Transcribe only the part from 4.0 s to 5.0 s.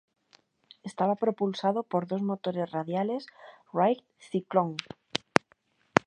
Cyclone.